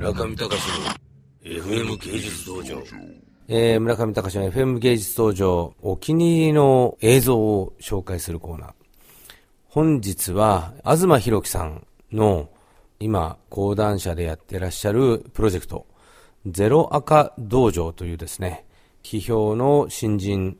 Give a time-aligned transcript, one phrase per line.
[0.00, 2.82] 村上隆の FM 芸術道場。
[3.48, 8.72] えー、村上隆の FM 芸術道場、お気に入りの映像を紹介するコーナー。
[9.68, 12.48] 本日は、東博樹さんの
[12.98, 15.86] 今、講談社でやってらっしゃるプロジェクト、
[16.46, 18.64] ゼロ赤道場というですね、
[19.02, 20.56] 批評の新人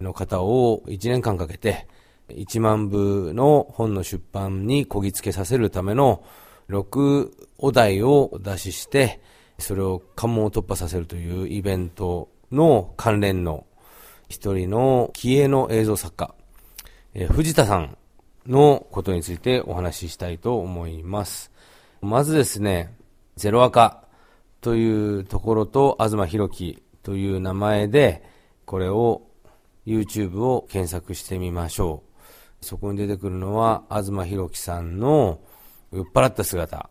[0.00, 1.86] の方を1年間かけて、
[2.30, 6.24] 1万部の本の出版にこぎつけさせるための
[6.70, 9.20] 6お題を出しして、
[9.58, 13.66] それを関門を突破させるというイベントの関連の
[14.28, 16.34] 一人の気鋭の映像作家、
[17.14, 17.96] えー、藤田さん
[18.46, 21.50] のことについてお話ししたいと思います。
[22.00, 22.94] まずですね、
[23.36, 24.04] ゼロ赤
[24.60, 28.22] というところと東博樹という名前で、
[28.64, 29.22] これを
[29.86, 32.02] YouTube を検索してみましょ
[32.60, 32.64] う。
[32.64, 35.40] そこに出てくるのは、東博樹さんの
[35.92, 36.90] 酔っ払った姿、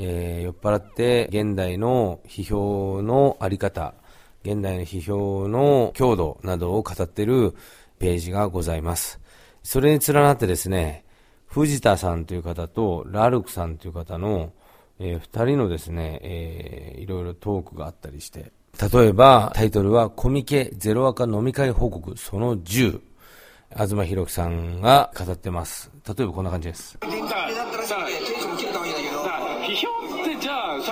[0.00, 3.94] えー、酔っ払って現代の批評のあり方、
[4.44, 7.54] 現代の批評の強度などを語っている
[7.98, 9.20] ページがございます。
[9.62, 11.04] それに連なってですね、
[11.46, 14.52] 藤田さんという方とラルクさんという方の、
[15.00, 18.52] えー、二人のですね、えー、いろいろトークがあったりして、
[18.92, 23.00] 例えばタイトルはコミケゼロ赤飲み会報告その10。
[23.74, 25.90] 東博樹さんが語ってます。
[26.06, 26.98] 例えばこんな感じです。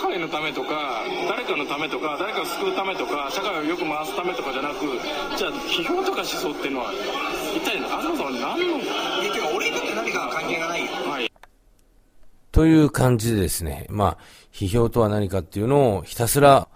[0.00, 4.86] 会のためとか誰かのためとか誰かを救うためとか社会をよく回すためとかじゃなく
[5.36, 6.92] じゃあ批評とか思想っていうのは
[7.54, 8.78] 一体東さんは何の
[9.22, 11.32] 結局俺にとって何か関係がないよ、はい、
[12.52, 14.18] という感じでですねまあ
[14.52, 16.68] 批評とは何かっていうのをひたすら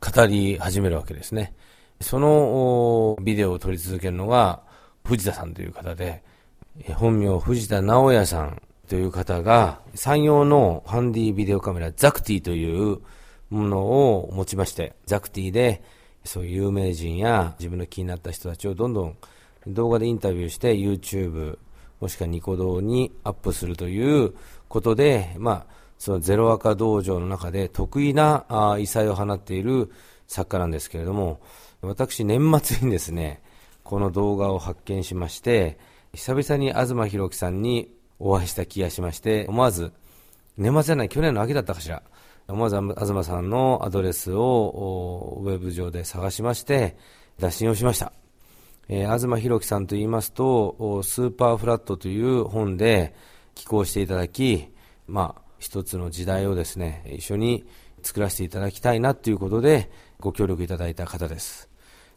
[0.00, 1.54] 語り始めるわけですね。
[2.00, 4.62] そのビデオを撮り続けるのが
[5.04, 6.22] 藤田さんという方で
[6.96, 8.60] 本名藤田直也さん
[8.92, 12.98] という方が、山陽のハンディビデオカメラ、ザクティという
[13.48, 15.82] ものを持ちまして、ザクティで、
[16.24, 19.16] そういう有名人や自分の気になった人たちをどんどん
[19.66, 21.56] 動画でインタビューして YouTube、
[22.00, 24.34] もしくはニコ動にアップするという
[24.68, 25.66] ことで、まあ、
[25.96, 29.90] そのゼロ赤道場の中で得意なあ異彩を放っている
[30.26, 31.40] 作家なんですけれども、
[31.80, 33.40] 私年末にですね、
[33.84, 35.78] この動画を発見しまして、
[36.12, 37.90] 久々に東博樹さんに
[38.24, 39.92] お会いした気がしまして、思わず、
[40.56, 42.02] 年末じゃない、去年の秋だったかしら、
[42.48, 46.96] 思わず東さんのアドレスをウェブ上で探しまして、
[47.40, 48.12] 打診をしました。
[48.88, 53.14] えー、東博樹さんと言いますと、スーパーフラットという本で
[53.54, 54.68] 寄稿していただき、
[55.08, 57.64] まあ、一つの時代をですね、一緒に
[58.02, 59.90] 作らせていただきたいなということで、
[60.20, 61.68] ご協力いただいた方です。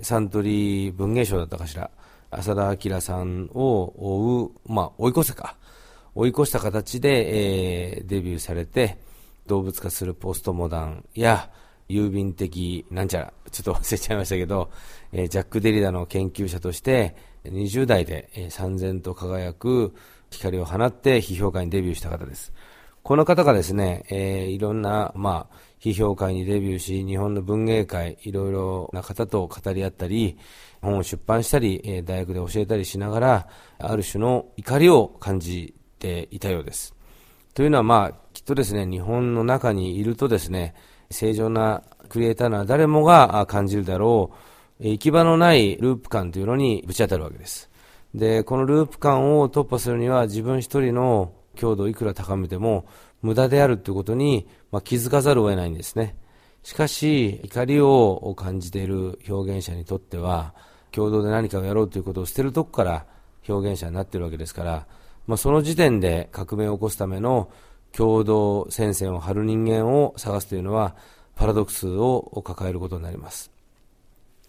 [0.00, 1.90] サントリー文芸賞だったかしら、
[2.30, 5.56] 浅田明さんを追う、まあ、追い越せか、
[6.18, 8.98] 追い越した形で、えー、デビューされて、
[9.46, 11.48] 動物化するポストモダンや、
[11.88, 14.68] 郵便的なんちゃら、ちょっと忘れちゃいましたけど、
[15.12, 17.14] えー、ジャック・デリダの研究者として、
[17.44, 19.94] 20代で、えー、三千と輝く
[20.30, 22.52] 光を放って批評家にデビューした方です。
[23.04, 30.36] この方がですね、えー、いろんな、まあ、批評会にデビューし、日本の文芸界、いろいろな方と語り合ったり、
[30.82, 36.94] 本を出版したり、えー、大学で教えたりしながら、ある種の怒りを感じていたようです。
[37.54, 40.74] というのは、まあ、きっとですね、日本の中にいるとですね、
[41.10, 44.30] 正常なクリエイターなら誰もが感じるだろ
[44.80, 47.68] う、行き場のないループ感というのにぶち当たるわけです。
[48.14, 52.86] で、このループ感を突破するには自分一人の強度をいくら高めても
[53.22, 56.16] 無駄であるということに、まあ、気づかざるを得ないんですね。
[56.62, 60.54] しかし、怒りを感じている表現者にとっては、
[60.92, 63.06] 共同で何かをやろうということを捨てるとこから
[63.48, 64.86] 表現者になっているわけですから、
[65.28, 67.50] まあ、その時点で革命を起こすための
[67.92, 70.96] 共同戦線を張る人間を探すというのは
[71.36, 73.52] パラドックスを抱えることになります。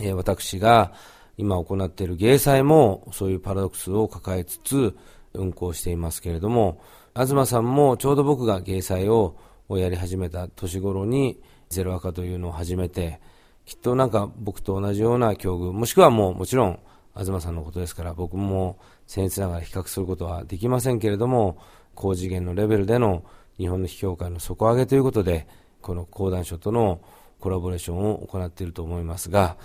[0.00, 0.92] えー、私が
[1.36, 4.96] 今行っている芸祭もそういうパラドックスを抱えつつ
[5.34, 6.80] 運行していますけれども、
[7.14, 9.36] 東さんもちょうど僕が芸祭を
[9.68, 13.20] やり始めた年頃にゼロ赤というのを始めて、
[13.66, 16.80] きっとなんか僕と同じような境遇、もしくはもうもちろん
[17.16, 21.58] 東さんのことですから僕も僭越ながら比較することはできませんけれども
[21.94, 23.24] 高次元のレベルでの
[23.58, 25.46] 日本の批評会の底上げということで
[25.82, 27.00] この講談社との
[27.40, 29.56] コラボレーションを行っていると思いますが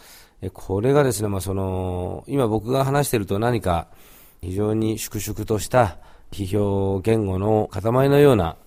[0.54, 3.88] これがですね、まあ、その今僕が話していると何か
[4.42, 5.98] 非常に粛々とした
[6.32, 8.58] 批評言語の塊のような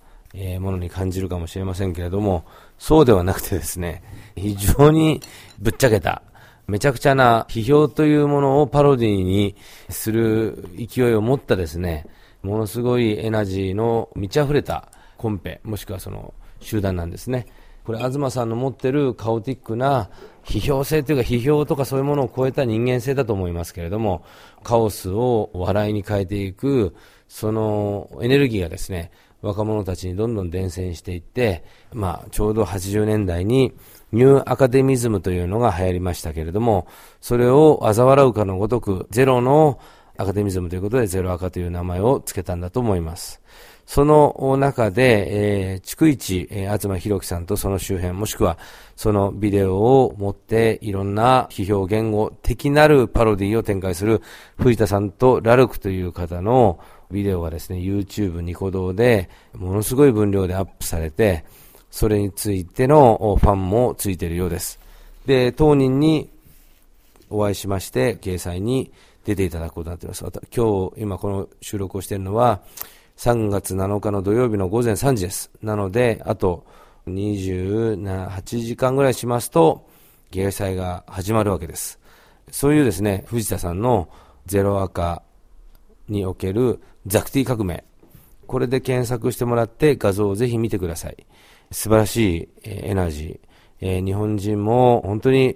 [0.59, 2.45] ものに感じるかもしれませんけれども
[2.77, 4.03] そうではなくてですね
[4.35, 5.21] 非常に
[5.59, 6.23] ぶっちゃけた
[6.67, 9.55] めちゃくちゃな批評というものをパロディに
[9.89, 12.05] する勢いを持ったですね、
[12.43, 17.47] ものすごいエナジーの満ち溢れたコンペ、もしくはその集団なんですね。
[17.83, 20.09] これ、東さんの持ってるカオティックな
[20.43, 24.23] 批評性というか、批評とかそういうものを超えた人間性だと思いますけれども、
[24.63, 26.95] カオスを笑いに変えていく、
[27.27, 29.11] そのエネルギーがですね、
[29.41, 33.73] 若者たちにどんどん伝染していって、まあ、ちょうど80年代に
[34.11, 36.87] ニューアカデミズムというのが流行りましたけれども、
[37.21, 39.79] それを嘲笑うかのごとく、ゼロの
[40.17, 43.41] アカデミズムということで、ゼロアカという名前を付けたんだと思います。
[43.85, 48.57] その中で、えー、逐一、えー、東博樹さんとその周辺、もしくは
[48.95, 54.21] そのビデオを持っていろんな批評言語的なるパロディを展開する
[54.57, 56.79] 藤田さんとラルクという方の
[57.11, 61.43] ビデオがですね、YouTube ニコ動でものすごい分量でアップされて、
[61.91, 64.79] それについてのファンもついているようです。
[65.25, 66.29] で、当人に
[67.29, 68.91] お会いしまして、掲載に
[69.25, 70.25] 出ていただくことになっています。
[70.55, 72.61] 今日、今この収録をしているのは、
[73.17, 75.51] 3月7日の土曜日の午前3時です。
[75.61, 76.65] なので、あと
[77.07, 79.85] 28時間ぐらいしますと、
[80.31, 81.99] 掲載が始まるわけです。
[82.51, 84.09] そういうですね、藤田さんの
[84.45, 85.23] ゼロ赤
[86.07, 87.83] におけるザクティ革命。
[88.51, 91.25] これで検索してもらって画像をぜひ見てください。
[91.71, 95.55] 素晴らしい、エナジー、え、日本人も本当に、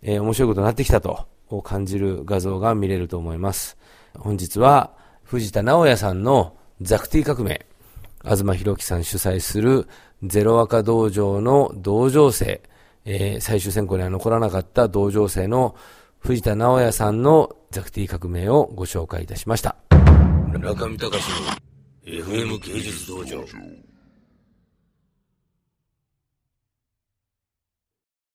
[0.00, 1.26] え、面白いことになってきたと
[1.64, 3.76] 感じる画像が見れると思います。
[4.16, 4.92] 本日は
[5.24, 7.66] 藤田直也さんのザクティ革命、
[8.22, 9.88] 東博樹さん主催する
[10.22, 12.62] ゼロ赤道場の同情生、
[13.04, 15.74] えー、最終選考には残らなかった同情生の
[16.20, 19.74] 藤田直也さんのザクティ革命をご紹介いたしました。
[20.60, 21.65] 中見隆の
[22.06, 23.44] FM 芸術道場。